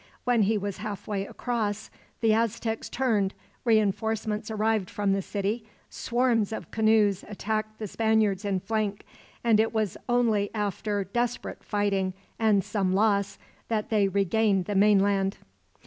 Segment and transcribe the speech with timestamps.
[0.23, 1.91] When he was halfway across
[2.21, 8.61] the Aztecs turned, reinforcements arrived from the city, swarms of canoes attacked the Spaniards in
[8.61, 9.05] flank;
[9.43, 13.37] and it was only after desperate fighting, and some loss,
[13.67, 15.37] that they regained the mainland.